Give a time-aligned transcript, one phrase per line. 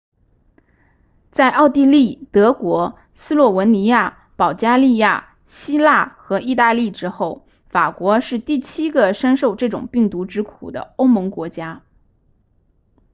[1.31, 11.83] 在奥地利德国斯洛文尼亚保加利亚希腊和意大利之后法国是第七个深受这种病毒之苦的欧盟国家